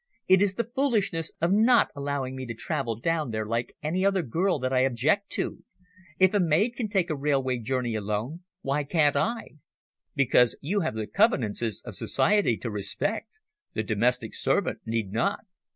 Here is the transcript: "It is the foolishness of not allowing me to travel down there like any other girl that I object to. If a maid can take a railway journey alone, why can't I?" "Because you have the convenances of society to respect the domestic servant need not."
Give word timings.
"It 0.27 0.41
is 0.41 0.55
the 0.55 0.63
foolishness 0.75 1.31
of 1.41 1.51
not 1.51 1.89
allowing 1.95 2.35
me 2.35 2.47
to 2.47 2.55
travel 2.55 2.95
down 2.95 3.29
there 3.29 3.45
like 3.45 3.77
any 3.83 4.03
other 4.03 4.23
girl 4.23 4.57
that 4.57 4.73
I 4.73 4.79
object 4.79 5.29
to. 5.33 5.63
If 6.17 6.33
a 6.33 6.39
maid 6.39 6.71
can 6.71 6.87
take 6.89 7.11
a 7.11 7.15
railway 7.15 7.59
journey 7.59 7.93
alone, 7.93 8.39
why 8.63 8.83
can't 8.83 9.15
I?" 9.15 9.57
"Because 10.15 10.55
you 10.59 10.79
have 10.79 10.95
the 10.95 11.05
convenances 11.05 11.83
of 11.85 11.93
society 11.93 12.57
to 12.57 12.71
respect 12.71 13.37
the 13.75 13.83
domestic 13.83 14.33
servant 14.33 14.79
need 14.87 15.11
not." 15.11 15.45